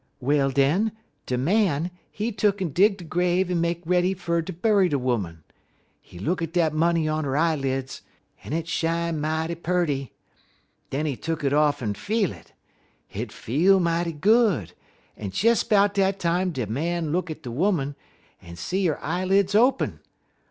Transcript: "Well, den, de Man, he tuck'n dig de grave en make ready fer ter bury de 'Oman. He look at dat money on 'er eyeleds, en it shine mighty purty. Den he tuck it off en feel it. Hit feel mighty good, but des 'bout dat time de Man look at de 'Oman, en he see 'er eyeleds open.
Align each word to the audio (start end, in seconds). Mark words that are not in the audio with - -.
"Well, 0.19 0.49
den, 0.49 0.93
de 1.27 1.37
Man, 1.37 1.91
he 2.09 2.31
tuck'n 2.31 2.73
dig 2.73 2.97
de 2.97 3.03
grave 3.03 3.51
en 3.51 3.61
make 3.61 3.83
ready 3.85 4.15
fer 4.15 4.41
ter 4.41 4.51
bury 4.51 4.89
de 4.89 4.97
'Oman. 4.97 5.43
He 6.01 6.17
look 6.17 6.41
at 6.41 6.53
dat 6.53 6.73
money 6.73 7.07
on 7.07 7.23
'er 7.23 7.33
eyeleds, 7.37 8.01
en 8.43 8.51
it 8.51 8.67
shine 8.67 9.21
mighty 9.21 9.53
purty. 9.53 10.11
Den 10.89 11.05
he 11.05 11.15
tuck 11.15 11.43
it 11.43 11.53
off 11.53 11.83
en 11.83 11.93
feel 11.93 12.31
it. 12.33 12.51
Hit 13.07 13.31
feel 13.31 13.79
mighty 13.79 14.13
good, 14.13 14.73
but 15.15 15.33
des 15.33 15.63
'bout 15.69 15.93
dat 15.93 16.17
time 16.19 16.49
de 16.51 16.65
Man 16.65 17.11
look 17.11 17.29
at 17.29 17.43
de 17.43 17.51
'Oman, 17.51 17.93
en 18.41 18.49
he 18.49 18.55
see 18.55 18.89
'er 18.89 18.97
eyeleds 19.03 19.53
open. 19.53 19.99